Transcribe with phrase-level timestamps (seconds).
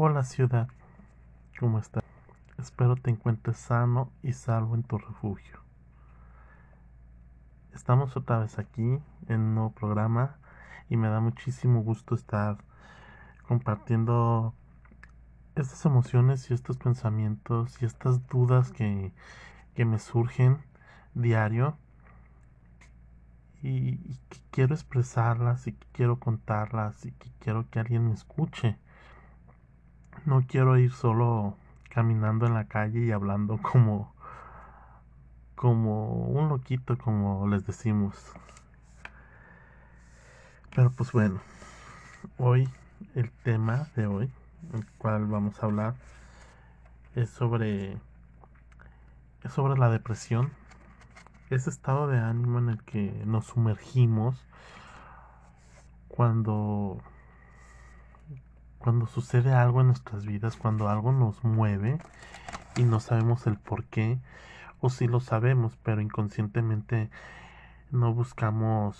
[0.00, 0.68] Hola ciudad,
[1.58, 2.04] ¿cómo estás?
[2.56, 5.58] Espero te encuentres sano y salvo en tu refugio.
[7.74, 10.36] Estamos otra vez aquí en un nuevo programa
[10.88, 12.58] y me da muchísimo gusto estar
[13.48, 14.54] compartiendo
[15.56, 19.12] estas emociones y estos pensamientos y estas dudas que,
[19.74, 20.58] que me surgen
[21.14, 21.76] diario
[23.64, 23.96] y,
[24.28, 28.78] que quiero expresarlas y que quiero contarlas y que quiero que alguien me escuche.
[30.24, 31.56] No quiero ir solo
[31.88, 34.14] caminando en la calle y hablando como
[35.54, 38.14] como un loquito como les decimos.
[40.74, 41.40] Pero pues bueno,
[42.36, 42.68] hoy
[43.14, 44.30] el tema de hoy,
[44.72, 45.94] el cual vamos a hablar,
[47.16, 47.98] es sobre
[49.42, 50.52] es sobre la depresión
[51.50, 54.44] ese estado de ánimo en el que nos sumergimos
[56.08, 56.98] cuando
[58.78, 61.98] cuando sucede algo en nuestras vidas, cuando algo nos mueve
[62.76, 64.18] y no sabemos el por qué,
[64.80, 67.10] o si lo sabemos, pero inconscientemente
[67.90, 68.96] no buscamos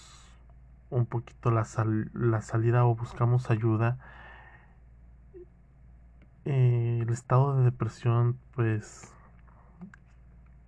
[0.90, 1.66] un poquito la,
[2.14, 3.98] la salida o buscamos ayuda.
[6.44, 9.12] Eh, el estado de depresión, pues,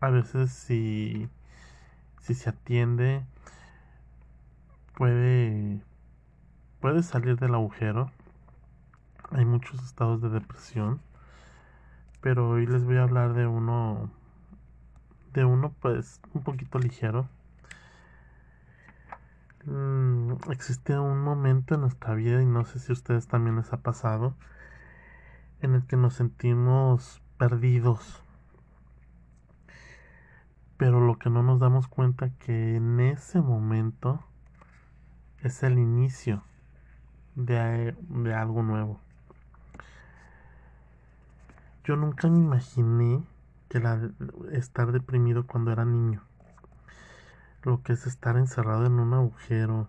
[0.00, 1.28] a veces si
[2.20, 3.24] si se atiende,
[4.96, 5.80] puede,
[6.80, 8.10] puede salir del agujero.
[9.32, 11.00] Hay muchos estados de depresión,
[12.20, 14.10] pero hoy les voy a hablar de uno,
[15.32, 17.28] de uno pues un poquito ligero.
[19.64, 23.72] Mm, existe un momento en nuestra vida, y no sé si a ustedes también les
[23.72, 24.34] ha pasado,
[25.60, 28.22] en el que nos sentimos perdidos
[30.80, 34.24] pero lo que no nos damos cuenta que en ese momento
[35.42, 36.42] es el inicio
[37.34, 37.94] de,
[38.34, 38.98] algo nuevo.
[41.84, 43.22] Yo nunca me imaginé
[43.68, 44.10] que la,
[44.52, 46.22] estar deprimido cuando era niño.
[47.62, 49.88] Lo que es estar encerrado en un agujero,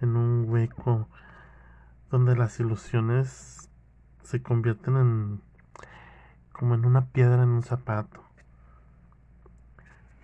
[0.00, 1.08] en un hueco,
[2.10, 3.68] donde las ilusiones
[4.22, 5.40] se convierten en
[6.52, 8.28] como en una piedra en un zapato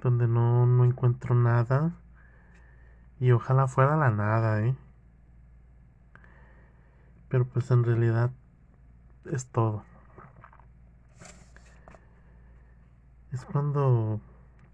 [0.05, 1.93] donde no, no encuentro nada.
[3.19, 4.77] Y ojalá fuera la nada, ¿eh?
[7.29, 8.31] Pero pues en realidad
[9.25, 9.83] es todo.
[13.35, 14.21] Es cuando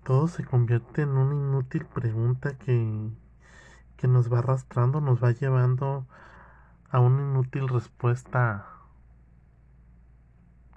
[0.04, 3.08] todo se convierte en una inútil pregunta que,
[3.96, 6.06] que nos va arrastrando, nos va llevando
[6.90, 8.66] a una inútil respuesta,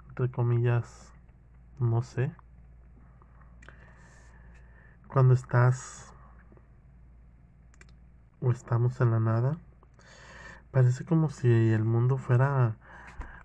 [0.08, 1.12] entre comillas,
[1.78, 2.32] no sé.
[5.06, 6.10] Cuando estás
[8.40, 9.58] o estamos en la nada,
[10.70, 12.78] parece como si el mundo fuera,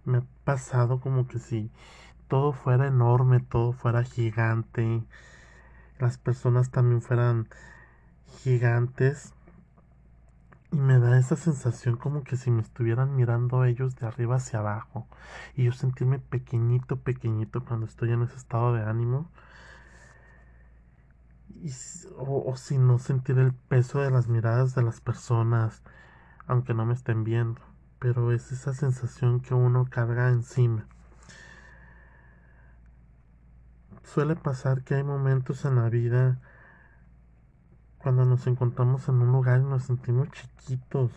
[0.06, 1.70] me ha pasado como que si
[2.30, 5.04] todo fuera enorme, todo fuera gigante,
[6.00, 7.50] las personas también fueran
[8.44, 9.34] gigantes.
[10.72, 14.60] Y me da esa sensación como que si me estuvieran mirando ellos de arriba hacia
[14.60, 15.08] abajo.
[15.56, 19.30] Y yo sentirme pequeñito, pequeñito cuando estoy en ese estado de ánimo
[22.18, 25.82] o, si no sentir el peso de las miradas de las personas,
[26.48, 27.62] aunque no me estén viendo,
[28.00, 30.88] pero es esa sensación que uno carga encima.
[34.04, 36.40] Suele pasar que hay momentos en la vida
[38.00, 41.12] cuando nos encontramos en un lugar y nos sentimos chiquitos.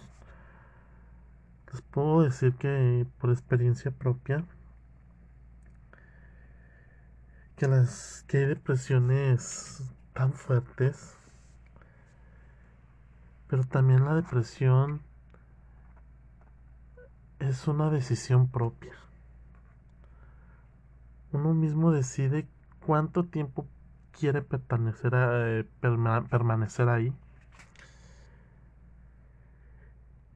[1.73, 4.45] Les puedo decir que por experiencia propia,
[7.57, 9.83] que las que hay depresiones
[10.13, 11.17] tan fuertes.
[13.49, 15.03] Pero también la depresión
[17.39, 18.95] es una decisión propia.
[21.33, 22.49] Uno mismo decide
[22.87, 23.67] cuánto tiempo
[24.13, 27.13] quiere permanecer, eh, permanecer ahí.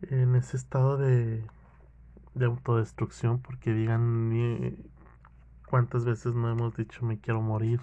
[0.02, 1.44] En ese estado de,
[2.34, 4.76] de autodestrucción, porque digan
[5.68, 7.80] cuántas veces no hemos dicho me quiero morir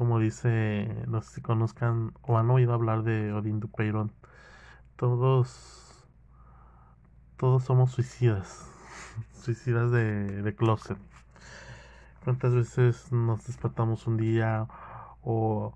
[0.00, 4.12] como dice, no sé si conozcan o han oído hablar de Odín Dupeirón,
[4.96, 6.06] todos,
[7.36, 8.66] todos somos suicidas,
[9.34, 10.96] suicidas de, de closet.
[12.24, 14.66] ¿Cuántas veces nos despertamos un día
[15.22, 15.74] o,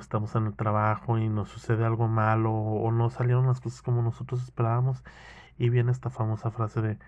[0.00, 4.02] estamos en el trabajo y nos sucede algo malo o no salieron las cosas como
[4.02, 5.04] nosotros esperábamos
[5.56, 6.98] y viene esta famosa frase de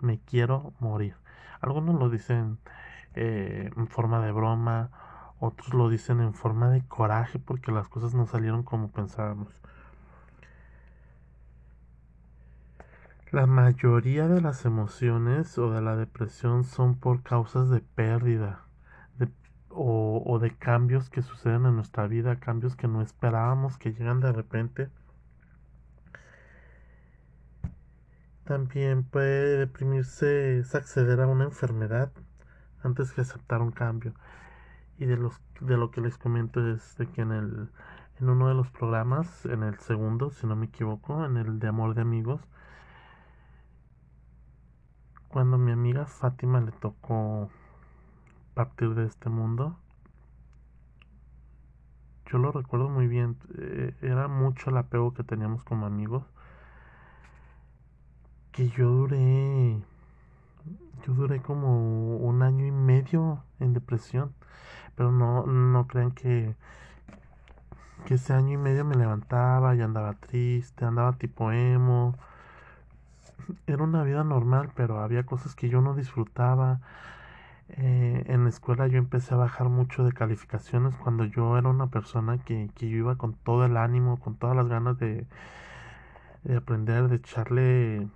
[0.00, 1.16] me quiero morir.
[1.60, 2.58] Algunos lo dicen
[3.14, 4.90] eh, en forma de broma
[5.40, 9.48] otros lo dicen en forma de coraje porque las cosas no salieron como pensábamos.
[13.30, 18.64] La mayoría de las emociones o de la depresión son por causas de pérdida
[19.68, 24.32] o, de cambios que suceden en nuestra vida, cambios que no esperábamos, que llegan de
[24.32, 24.88] repente.
[28.44, 32.10] También puede deprimirse acceder a una enfermedad
[32.82, 34.14] antes que aceptar un cambio.
[34.98, 37.68] Y de, los, de lo que les comento es de que en, el,
[38.20, 41.68] en uno de los programas, en el segundo, si no me equivoco, en el de
[41.68, 42.40] Amor de Amigos,
[45.28, 47.50] cuando mi amiga Fátima le tocó
[48.54, 49.78] partir de este mundo,
[52.26, 56.24] yo lo recuerdo muy bien, eh, era mucho el apego que teníamos como amigos,
[58.52, 59.78] que yo duré,
[61.06, 64.34] yo duré como un año y medio en depresión,
[64.96, 66.56] pero no, no crean que,
[68.06, 72.16] que ese año y medio me levantaba y andaba triste, andaba tipo emo,
[73.66, 76.80] era una vida normal, pero había cosas que yo no disfrutaba.
[77.70, 81.88] Eh, en la escuela yo empecé a bajar mucho de calificaciones cuando yo era una
[81.88, 85.26] persona que, que yo iba con todo el ánimo, con todas las ganas de,
[86.44, 88.08] de aprender, de echarle,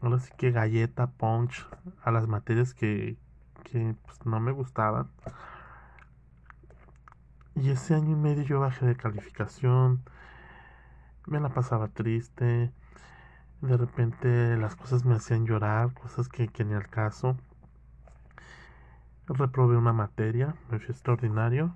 [0.00, 1.66] ahora sí que galleta, punch
[2.02, 3.16] a las materias que,
[3.64, 5.08] que pues, no me gustaban.
[7.54, 10.02] Y ese año y medio yo bajé de calificación,
[11.26, 12.70] me la pasaba triste,
[13.60, 17.36] de repente las cosas me hacían llorar, cosas que, que ni al caso.
[19.26, 21.74] Reprobé una materia, me fui extraordinario.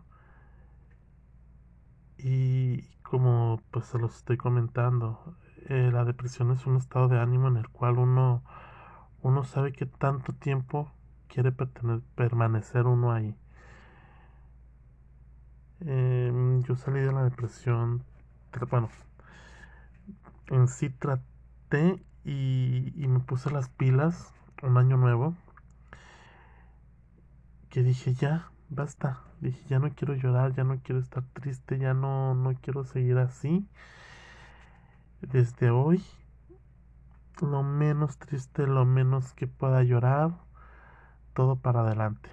[2.19, 5.37] Y como pues se los estoy comentando,
[5.69, 8.43] eh, la depresión es un estado de ánimo en el cual uno,
[9.23, 10.93] uno sabe que tanto tiempo
[11.29, 13.35] quiere permanecer uno ahí.
[15.81, 18.05] Eh, yo salí de la depresión,
[18.71, 18.91] bueno,
[20.49, 20.91] en sí
[22.25, 24.33] y, me puse las pilas
[24.63, 25.35] un año nuevo.
[27.69, 31.93] Que dije ya basta dije ya no quiero llorar ya no quiero estar triste ya
[31.93, 33.67] no no quiero seguir así
[35.23, 36.05] desde hoy
[37.43, 40.33] lo menos triste lo menos que pueda llorar
[41.35, 42.31] todo para adelante.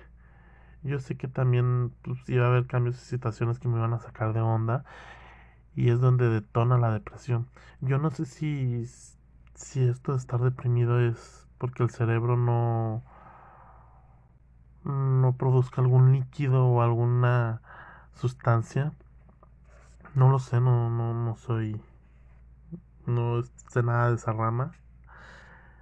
[0.84, 4.00] Yo sé que también pues, iba a haber cambios y situaciones que me iban a
[4.00, 4.86] sacar de onda
[5.76, 7.48] y es donde detona la depresión.
[7.82, 8.86] Yo no sé si
[9.58, 13.04] si esto de estar deprimido es porque el cerebro no
[14.86, 17.62] no produzca algún líquido o alguna
[18.14, 18.94] sustancia
[20.16, 21.82] no lo sé no no no soy
[23.08, 24.74] no sé nada de esa rama.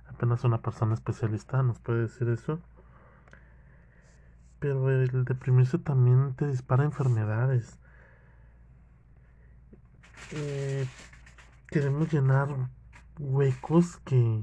[0.08, 2.60] Apenas una persona especialista nos puede decir eso.
[4.60, 7.78] Pero el deprimirse también te dispara enfermedades.
[10.32, 10.88] Eh,
[11.68, 12.48] queremos llenar
[13.20, 14.42] huecos que,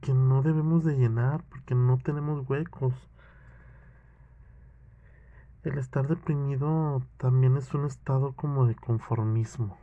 [0.00, 2.94] que no debemos de llenar porque no tenemos huecos.
[5.64, 9.76] El estar deprimido también es un estado como de conformismo.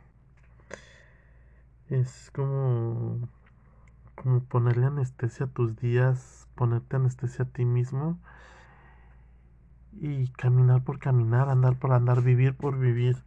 [1.88, 3.28] Es como
[4.16, 8.18] como ponerle anestesia a tus días, ponerte anestesia a ti mismo
[9.92, 13.22] y caminar por caminar, andar por andar, vivir por vivir.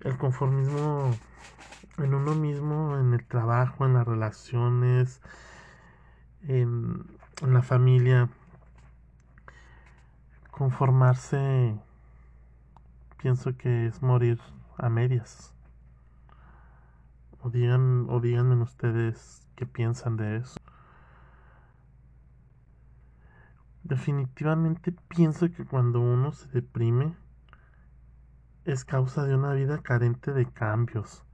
[0.00, 1.12] El conformismo
[1.98, 5.20] en uno mismo, en el trabajo, en las relaciones,
[6.42, 7.06] en,
[7.46, 8.28] la familia.
[10.50, 11.78] Conformarse,
[13.16, 14.40] pienso que es morir
[14.76, 15.54] a medias.
[17.40, 20.58] O, digan, o díganme ustedes qué piensan de eso.
[23.84, 27.14] Definitivamente pienso que cuando uno se deprime
[28.64, 31.24] es causa de una vida carente de cambios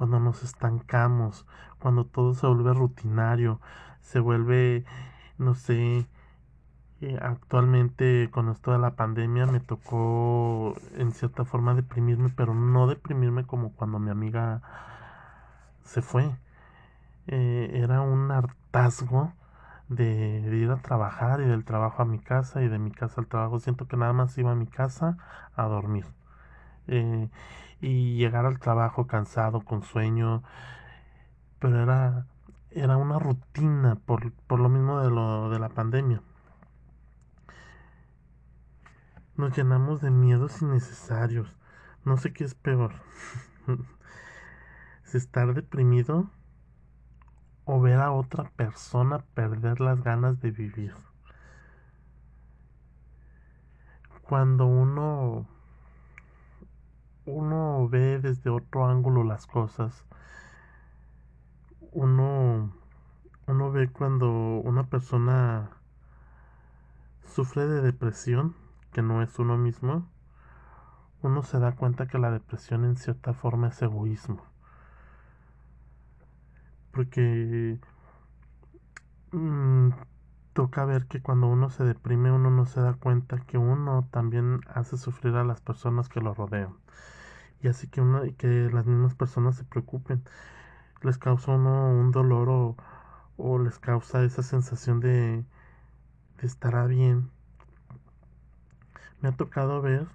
[0.00, 1.46] cuando nos estancamos,
[1.78, 3.60] cuando todo se vuelve rutinario,
[4.00, 4.86] se vuelve,
[5.36, 6.06] no sé,
[7.02, 12.86] eh, actualmente con esto de la pandemia me tocó en cierta forma deprimirme, pero no
[12.86, 14.62] deprimirme como cuando mi amiga
[15.84, 16.30] se fue.
[17.26, 19.34] Eh, era un hartazgo
[19.88, 23.20] de, de, ir a trabajar y del trabajo a mi casa y de mi casa
[23.20, 23.58] al trabajo.
[23.58, 25.18] Siento que nada más iba a mi casa
[25.54, 26.06] a dormir.
[26.92, 27.28] Eh,
[27.80, 30.42] y llegar al trabajo cansado, con sueño,
[31.60, 32.26] pero era,
[32.72, 36.20] era una rutina por, por lo mismo de, lo, de la pandemia.
[39.36, 41.56] Nos llenamos de miedos innecesarios.
[42.04, 42.92] No sé qué es peor.
[45.04, 46.28] si estar deprimido
[47.64, 50.94] o ver a otra persona perder las ganas de vivir.
[54.22, 55.46] Cuando uno
[57.26, 60.04] uno ve desde otro ángulo las cosas,
[61.92, 62.72] uno,
[63.46, 65.70] uno ve cuando una persona
[67.24, 68.54] sufre de depresión,
[68.92, 70.08] que no es uno mismo,
[71.22, 74.44] uno se da cuenta que la depresión en cierta forma es egoísmo.
[76.92, 77.78] Porque
[79.32, 79.90] mmm,
[80.52, 84.60] toca ver que cuando uno se deprime uno no se da cuenta que uno también
[84.74, 86.74] hace sufrir a las personas que lo rodean.
[87.62, 90.24] Y así que, uno, que las mismas personas se preocupen.
[91.02, 92.76] Les causa uno un dolor o,
[93.36, 95.44] o les causa esa sensación de,
[96.38, 97.30] de estar bien.
[99.20, 100.08] Me ha tocado ver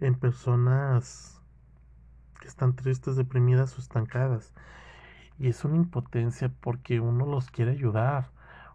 [0.00, 1.40] en personas
[2.40, 4.52] que están tristes, deprimidas o estancadas.
[5.38, 8.30] Y es una impotencia porque uno los quiere ayudar,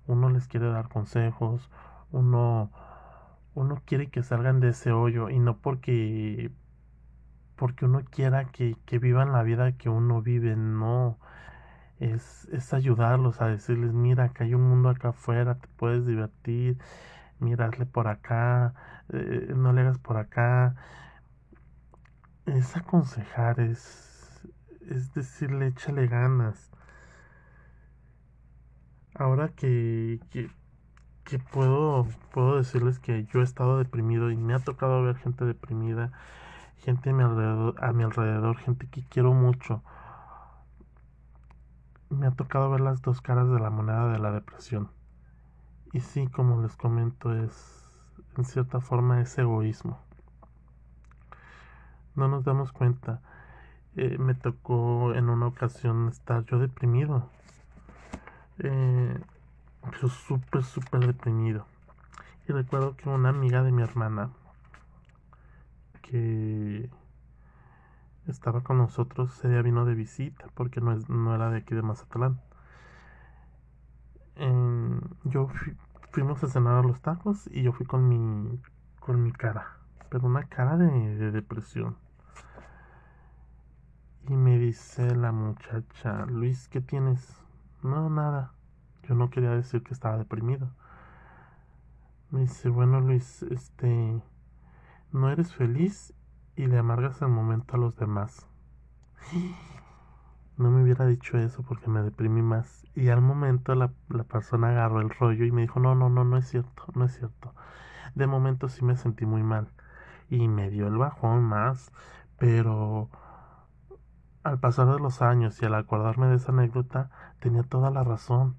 [0.08, 1.70] uno les quiere dar consejos,
[2.12, 2.72] uno,
[3.55, 6.51] uno quiere que salgan de ese hoyo y no porque,
[7.55, 11.17] porque uno quiera que, que vivan la vida que uno vive, no.
[12.00, 16.77] Es, es ayudarlos a decirles, mira, que hay un mundo acá afuera, te puedes divertir,
[17.39, 18.74] mirarle por acá,
[19.10, 20.75] eh, no le hagas por acá,
[22.46, 24.48] es aconsejar, es,
[24.89, 26.70] es decirle, échale ganas.
[29.21, 35.03] Ahora que, que, puedo, puedo decirles que yo he estado deprimido y me ha tocado
[35.03, 36.11] ver gente deprimida,
[36.77, 39.83] gente a mi alrededor, a mi alrededor gente que quiero mucho.
[42.09, 44.89] Me ha tocado ver las dos caras de la moneda de la depresión.
[45.93, 47.85] Y sí, como les comento, es
[48.37, 49.99] en cierta forma es egoísmo
[52.15, 53.21] no nos damos cuenta.
[53.95, 57.29] Eh, me tocó en una ocasión estar yo deprimido.
[58.63, 59.19] Eh,
[59.91, 61.65] pero súper, súper deprimido.
[62.47, 64.31] Y recuerdo que una amiga de mi hermana,
[66.01, 66.89] que
[68.27, 71.81] estaba con nosotros, día vino de visita, porque no, es, no era de aquí de
[71.81, 72.39] Mazatlán.
[75.23, 75.49] yo
[76.11, 78.59] fuimos a cenar a los tacos y yo fui con mi,
[78.99, 81.95] con mi cara pero una cara de, depresión.
[84.27, 87.41] Y me dice la muchacha, Luis, ¿qué tienes?
[87.83, 88.53] No, nada.
[89.03, 90.71] Yo no quería decir que estaba deprimido.
[92.31, 94.21] Me dice, bueno, Luis, este,
[95.11, 96.13] no eres feliz
[96.55, 98.47] y le amargas el momento a los demás.
[100.57, 102.85] No me hubiera dicho eso porque me deprimí más.
[102.93, 106.23] Y al momento la, la persona agarró el rollo y me dijo, no, no, no,
[106.23, 107.55] no es cierto, no es cierto.
[108.15, 109.69] De momento sí me sentí muy mal
[110.29, 111.91] y me dio el bajón más,
[112.38, 113.09] pero
[114.43, 118.55] al pasar de los años y al acordarme de esa anécdota, tenía toda la razón.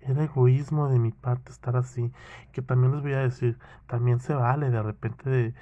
[0.00, 2.12] Era egoísmo de mi parte estar así,
[2.52, 5.54] que también les voy a decir, también se vale de repente de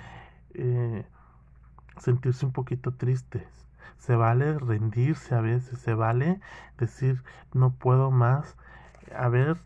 [0.54, 1.06] eh,
[1.98, 3.46] sentirse un poquito tristes.
[3.98, 6.40] Se vale rendirse a veces, se vale
[6.76, 7.22] decir
[7.54, 8.56] no puedo más,
[9.14, 9.58] a ver,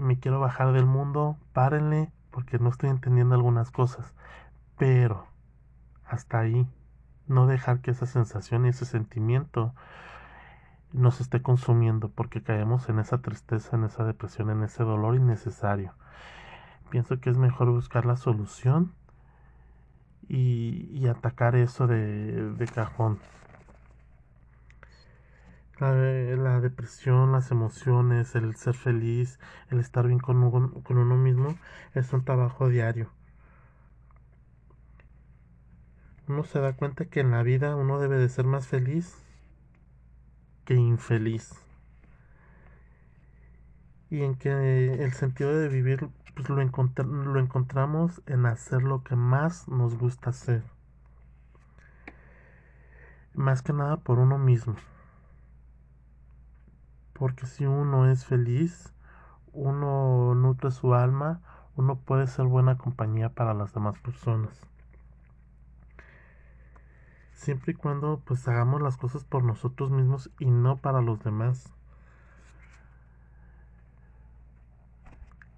[0.00, 4.14] me quiero bajar del mundo, párenle, porque no estoy entendiendo algunas cosas.
[4.78, 5.26] Pero,
[6.06, 6.66] hasta ahí,
[7.26, 9.74] no dejar que esa sensación y ese sentimiento
[10.92, 15.92] nos esté consumiendo porque caemos en esa tristeza, en esa depresión, en ese dolor innecesario.
[16.90, 18.92] Pienso que es mejor buscar la solución
[20.28, 23.18] y, atacar eso de, cajón.
[25.80, 29.40] La, la, depresión, las emociones, el ser feliz,
[29.70, 31.56] el estar bien con con uno mismo
[31.94, 33.10] es un trabajo diario
[36.26, 39.16] uno se da cuenta que en la vida uno debe de ser más feliz
[40.64, 41.54] que infeliz.
[44.10, 49.16] Y en que el sentido de vivir pues lo, lo encontramos en hacer lo que
[49.16, 50.62] más nos gusta hacer.
[53.34, 54.76] Más que nada por uno mismo.
[57.12, 58.92] Porque si uno es feliz,
[59.52, 61.40] uno nutre su alma,
[61.76, 64.66] uno puede ser buena compañía para las demás personas
[67.44, 71.72] siempre y cuando pues hagamos las cosas por nosotros mismos y no para los demás.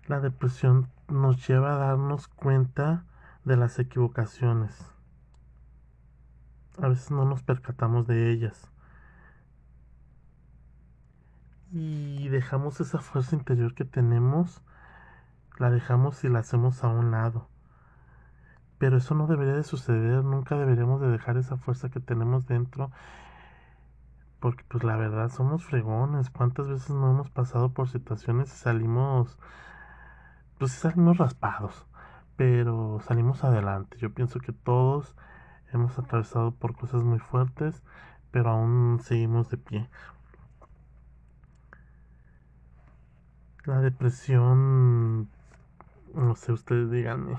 [0.06, 3.04] La depresión nos lleva a darnos cuenta
[3.44, 4.92] de las equivocaciones.
[6.78, 8.70] A veces no nos percatamos de ellas.
[11.72, 14.62] Y dejamos esa fuerza interior que tenemos,
[15.58, 17.48] la dejamos y la hacemos a un lado.
[18.78, 22.90] Pero eso no debería de suceder, nunca deberíamos de dejar esa fuerza que tenemos dentro.
[24.40, 26.30] Porque pues la verdad somos fregones.
[26.30, 29.38] ¿Cuántas veces no hemos pasado por situaciones y salimos
[30.58, 31.86] pues salimos raspados,
[32.36, 33.98] pero salimos adelante.
[33.98, 35.14] Yo pienso que todos
[35.72, 37.82] hemos atravesado por cosas muy fuertes,
[38.30, 39.88] pero aún seguimos de pie.
[43.64, 45.28] La depresión,
[46.14, 47.36] no sé, ustedes díganme,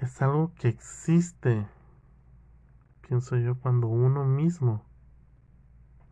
[0.00, 1.66] es algo que existe,
[3.06, 4.82] pienso yo, cuando uno mismo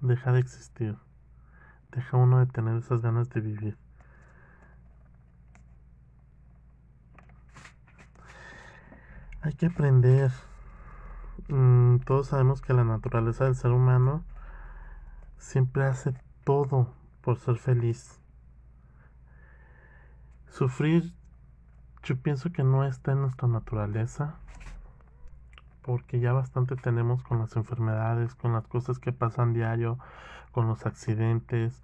[0.00, 0.96] deja de existir,
[1.92, 3.78] deja uno de tener esas ganas de vivir.
[9.40, 10.30] Hay que aprender.
[11.48, 14.24] Mm, todos sabemos que la naturaleza del ser humano
[15.38, 16.12] siempre hace
[16.44, 16.92] todo
[17.22, 18.20] por ser feliz.
[20.48, 21.14] Sufrir,
[22.08, 24.36] yo pienso que no está en nuestra naturaleza,
[25.82, 29.98] porque ya bastante tenemos con las enfermedades, con las cosas que pasan diario,
[30.52, 31.82] con los accidentes,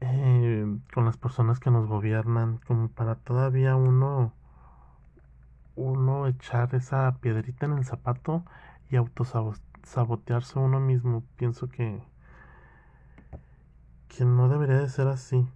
[0.00, 4.34] eh, con las personas que nos gobiernan, como para todavía uno
[5.76, 8.44] uno echar esa piedrita en el zapato
[8.90, 11.24] y autosabotearse uno mismo.
[11.36, 12.02] Pienso que,
[14.08, 15.48] que no debería de ser así.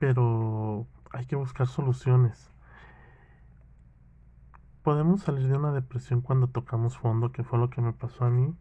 [0.00, 2.50] Pero hay que buscar soluciones.
[4.82, 8.30] Podemos salir de una depresión cuando tocamos fondo, que fue lo que me pasó a
[8.30, 8.56] mí,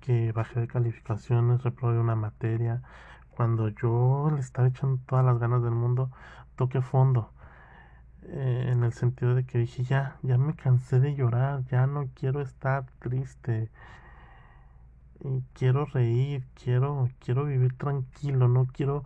[0.00, 2.82] que bajé de calificaciones, reprobé una materia.
[3.30, 6.10] Cuando yo le estaba echando todas las ganas del mundo,
[6.56, 7.32] toqué fondo
[8.24, 12.08] eh, en el sentido de que dije, ya, ya me cansé de llorar, ya no
[12.14, 13.70] quiero estar triste,
[15.54, 19.04] quiero reír, quiero, quiero vivir tranquilo, no quiero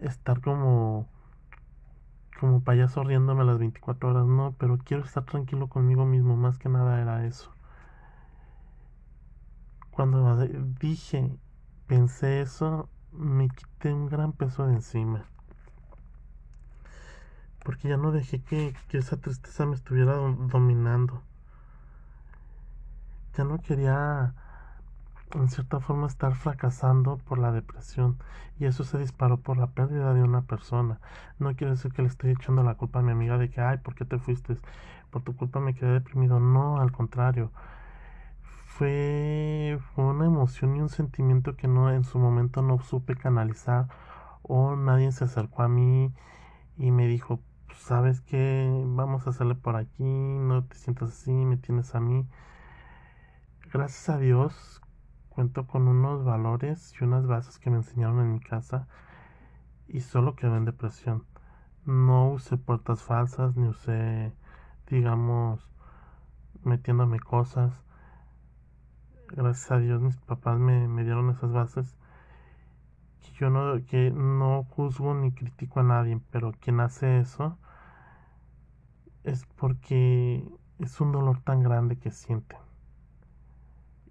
[0.00, 1.06] estar como,
[2.38, 6.68] como payaso riéndome las 24 horas, no, pero quiero estar tranquilo conmigo mismo, más que
[6.68, 7.52] nada era eso.
[9.90, 10.36] Cuando
[10.80, 11.30] dije,
[11.86, 15.24] pensé eso, me quité un gran peso de encima
[17.64, 21.22] porque ya no dejé que, esa tristeza me estuviera dominando.
[23.36, 24.34] Ya no quería,
[25.34, 28.18] en cierta forma, estar fracasando por la depresión.
[28.58, 31.00] Y eso se disparó por la pérdida de una persona.
[31.38, 33.78] No quiero decir que le estoy echando la culpa a mi amiga de que, ay,
[33.78, 34.56] ¿por qué te fuiste?
[35.10, 36.40] Por tu culpa me quedé deprimido.
[36.40, 37.50] No, al contrario.
[38.66, 43.88] Fue, fue una emoción y un sentimiento que no en su momento no supe canalizar
[44.42, 46.12] o nadie se acercó a mí
[46.78, 47.40] y me dijo,
[47.76, 52.26] sabes que vamos a hacerle por aquí, no te sientas así, me tienes a mí.
[53.72, 54.80] Gracias a Dios
[55.40, 58.86] cuento con unos valores y unas bases que me enseñaron en mi casa
[59.88, 61.24] y solo quedé en depresión.
[61.86, 64.34] No usé puertas falsas, ni usé,
[64.90, 65.66] digamos,
[66.62, 67.72] metiéndome cosas.
[69.28, 71.96] Gracias a Dios mis papás me, dieron esas bases
[73.22, 77.56] que yo no, que no juzgo ni critico a nadie, pero quien hace eso
[79.24, 80.46] es porque
[80.78, 82.58] es un dolor tan grande que sienten.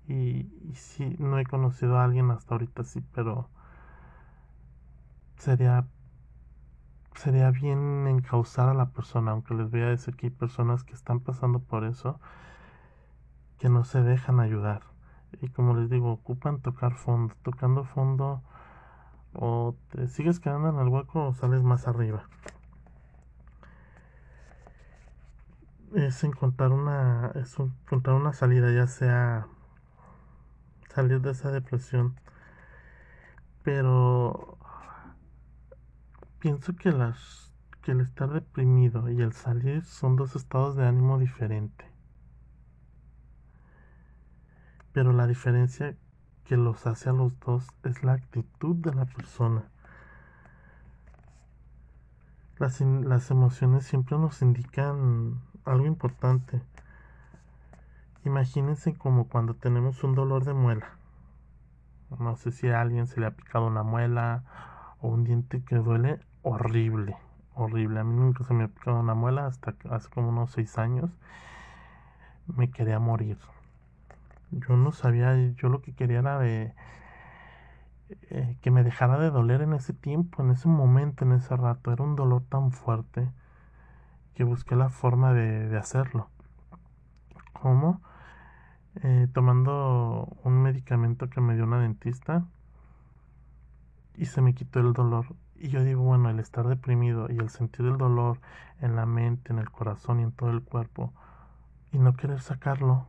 [0.10, 3.48] Y, y sí, no he conocido a alguien hasta ahorita, sí, pero
[5.38, 5.86] sería
[7.15, 10.93] sería bien encauzar a la persona, aunque les voy a decir que hay personas que
[10.93, 12.19] están pasando por eso,
[13.60, 14.82] que no se dejan ayudar.
[15.41, 17.36] Y como les digo, ocupan tocar fondo.
[17.43, 18.41] Tocando fondo,
[19.34, 22.24] o te sigues quedando en el hueco o sales más arriba.
[25.95, 29.48] es encontrar una es encontrar una salida ya sea
[30.89, 32.15] salir de esa depresión.
[33.63, 34.58] Pero
[36.39, 41.17] pienso que las que el estar deprimido y el salir son dos estados de ánimo
[41.17, 41.89] diferentes
[44.99, 45.95] pero la diferencia
[46.45, 49.63] que los hace a los dos es la actitud de la persona.
[52.58, 56.62] Las, las emociones siempre nos indican algo importante.
[58.26, 60.90] Imagínense como cuando tenemos un dolor de muela.
[62.20, 64.44] No sé si a alguien se le ha picado una muela
[65.02, 67.16] o un diente que duele horrible,
[67.54, 68.00] horrible.
[68.00, 71.10] A mí nunca se me ha picado una muela hasta hace como unos seis años.
[72.48, 73.38] Me quería morir.
[74.52, 76.74] Yo no sabía, yo lo que quería era de
[78.32, 81.92] eh, que me dejara de doler en ese tiempo, en ese momento, en ese rato.
[81.92, 83.30] Era un dolor tan fuerte
[84.34, 86.30] que busqué la forma de, hacerlo.
[87.54, 88.02] ¿Cómo?
[89.02, 92.46] Eh, tomando un medicamento que me dio una dentista
[94.16, 95.26] y se me quitó el dolor.
[95.56, 98.40] Y yo digo, bueno, el estar deprimido y el sentir el dolor
[98.82, 101.14] en la mente, en el corazón y en todo el cuerpo
[101.92, 103.08] y no querer sacarlo.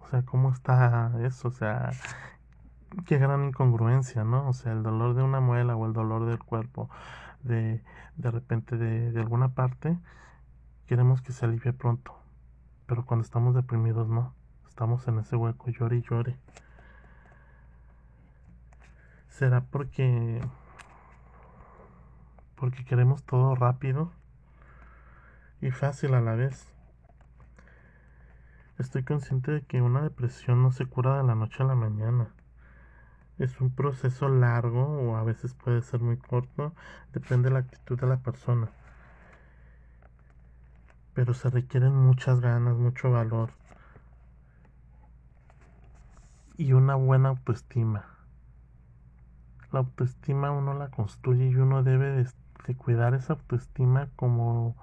[0.00, 1.48] O sea, ¿cómo está eso?
[1.48, 1.90] O sea,
[3.06, 4.48] qué gran incongruencia, ¿no?
[4.48, 6.90] O sea, el dolor de una muela o el dolor del cuerpo
[7.42, 7.82] de,
[8.16, 9.98] de repente de, de alguna parte,
[10.86, 12.14] queremos que se alivie pronto.
[12.86, 14.34] Pero cuando estamos deprimidos no,
[14.74, 16.36] estamos en ese hueco, llore y llore.
[19.28, 20.40] ¿Será porque
[22.56, 24.10] porque queremos todo rápido
[25.60, 26.68] y fácil a la vez?
[28.76, 32.34] Estoy consciente de que una depresión no se cura de la noche a la mañana.
[33.38, 36.74] Es un proceso largo o a veces puede ser muy corto,
[37.12, 38.70] depende de la actitud de la persona.
[41.14, 43.52] Pero se requieren muchas ganas, mucho valor
[46.56, 48.06] y una buena autoestima.
[49.72, 54.76] La autoestima uno la construye y uno debe de, cuidar esa autoestima como,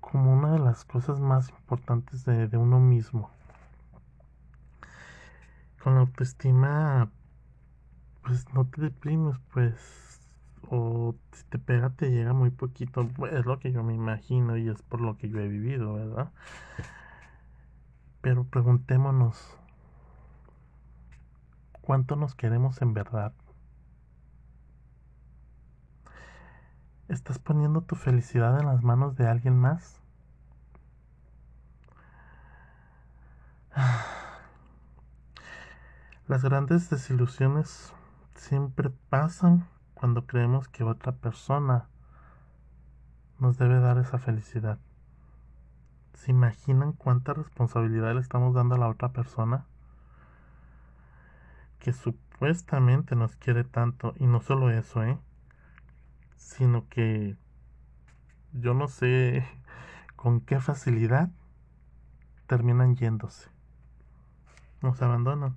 [0.00, 3.30] como una de las cosas más importantes de, uno mismo.
[5.82, 7.10] Con la autoestima,
[8.22, 10.20] pues no te deprimes, pues,
[10.68, 14.68] o si te pega te llega muy poquito, es lo que yo me imagino y
[14.68, 16.30] es por lo que yo he vivido, ¿verdad?
[18.20, 19.59] Pero preguntémonos,
[21.80, 23.32] cuánto nos queremos en verdad.
[27.08, 30.00] ¿Estás poniendo tu felicidad en las manos de alguien más?
[36.28, 37.92] Las grandes desilusiones
[38.36, 41.88] siempre pasan cuando creemos que otra persona
[43.40, 44.78] nos debe dar esa felicidad.
[46.14, 49.66] ¿Se imaginan cuánta responsabilidad le estamos dando a la otra persona?
[51.80, 55.18] Que supuestamente nos quiere tanto y no solo eso, ¿eh?
[56.36, 57.36] Sino que
[58.52, 59.44] yo no sé
[60.16, 61.30] con qué facilidad
[62.46, 63.50] terminan yéndose.
[64.82, 65.56] Nos abandonan.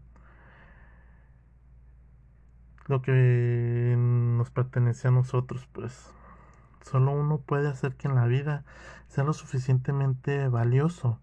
[2.88, 6.12] Lo que nos pertenece a nosotros, pues
[6.82, 8.66] solo uno puede hacer que en la vida
[9.08, 11.20] sea lo suficientemente valioso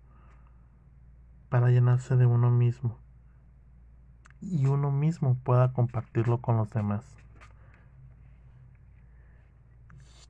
[1.50, 2.98] para llenarse de uno mismo
[4.40, 7.04] y uno mismo pueda compartirlo con los demás.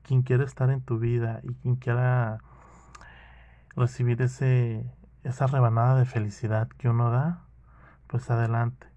[0.03, 2.39] Quien quiera estar en tu vida y quien quiera
[3.75, 4.85] recibir ese,
[5.23, 7.43] esa rebanada de felicidad que uno da,
[8.07, 8.87] pues adelante.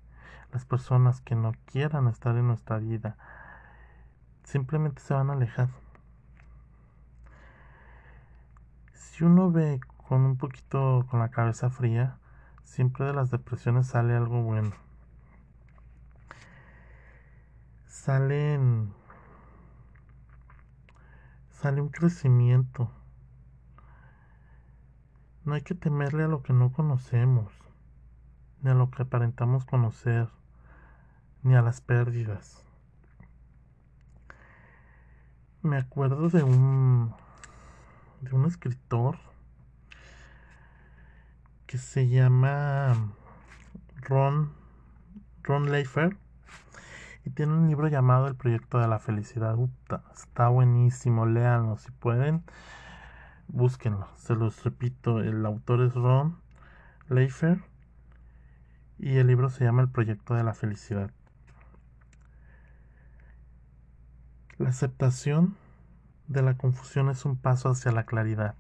[0.53, 3.17] Las personas que no quieran estar en nuestra vida
[4.45, 5.69] simplemente se van a alejar.
[8.93, 12.19] Si uno ve con un poquito con la cabeza fría,
[12.65, 14.84] siempre de las depresiones sale algo bueno.
[18.05, 18.93] Salen
[21.49, 22.91] sale un crecimiento.
[25.47, 27.51] No hay que temerle a lo que no conocemos
[28.61, 30.29] ni a lo que aparentamos conocer
[31.43, 32.63] ni a las pérdidas.
[35.63, 37.15] Me acuerdo de un
[38.21, 39.17] de un escritor
[41.67, 43.15] que se llama
[44.03, 44.53] Ron
[45.43, 46.19] Ron Leifer
[47.25, 49.57] y tiene un libro llamado El Proyecto de la Felicidad.
[50.13, 52.45] está buenísimo, léanlo si pueden.
[53.49, 54.09] Búsquenlo.
[54.17, 56.39] Se los repito, el autor es Ron
[57.09, 57.63] Leifer
[58.99, 61.11] y el libro se llama El Proyecto de la Felicidad.
[64.59, 65.57] La aceptación
[66.29, 68.55] de la confusión es un paso hacia la claridad.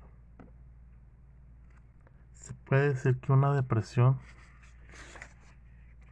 [2.35, 4.19] Se puede decir que una depresión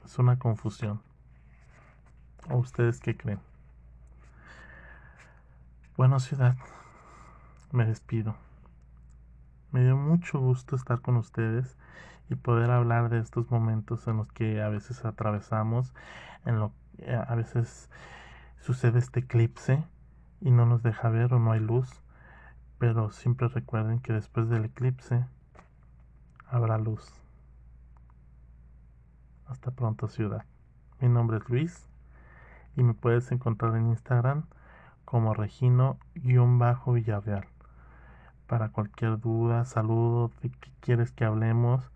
[0.05, 1.03] es una confusión.
[2.51, 3.41] ¿O ustedes qué creen?
[5.97, 6.57] Bueno, ciudad,
[7.71, 8.35] me despido.
[9.71, 11.79] Me dio mucho gusto estar con ustedes
[12.29, 15.95] y poder hablar de estos momentos en los que a veces atravesamos,
[16.45, 17.89] en lo que a veces
[18.59, 19.85] sucede este eclipse
[20.41, 22.03] y no nos deja ver o no hay luz,
[22.79, 25.25] pero siempre recuerden que después del eclipse
[26.49, 27.09] habrá luz.
[29.47, 30.45] Hasta pronto, ciudad.
[31.01, 31.92] Mi nombre es Luis
[32.77, 34.45] y me puedes encontrar en Instagram
[35.05, 37.47] como Regino-Villarreal.
[38.47, 41.91] Para cualquier duda, saludo, de qué quieres que hablemos,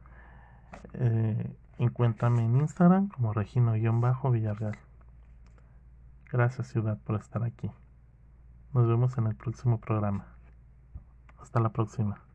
[0.94, 4.78] eh, encuéntrame en Instagram como Regino-Villarreal.
[6.32, 7.70] Gracias ciudad por estar aquí.
[8.72, 10.26] Nos vemos en el próximo programa.
[11.40, 12.25] Hasta la próxima.